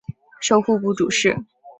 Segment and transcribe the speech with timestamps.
[0.39, 1.35] 授户部主事。